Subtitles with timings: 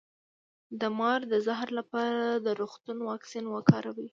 [0.79, 4.07] د مار د زهر لپاره د روغتون واکسین وکاروئ